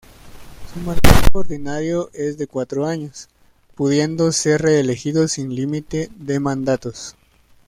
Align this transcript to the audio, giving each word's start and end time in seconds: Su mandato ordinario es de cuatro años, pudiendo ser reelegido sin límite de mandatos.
Su 0.73 0.79
mandato 0.79 1.27
ordinario 1.33 2.09
es 2.13 2.39
de 2.39 2.47
cuatro 2.47 2.87
años, 2.87 3.27
pudiendo 3.75 4.31
ser 4.31 4.63
reelegido 4.63 5.27
sin 5.27 5.53
límite 5.53 6.09
de 6.15 6.39
mandatos. 6.39 7.15